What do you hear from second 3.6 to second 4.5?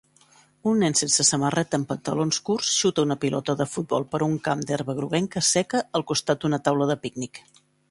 de futbol per un